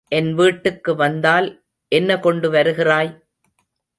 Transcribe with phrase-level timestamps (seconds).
[0.07, 1.47] என் வீட்டுக்கு வந்தால்
[1.91, 3.11] என்ன கொண்டு வருகிறாய்?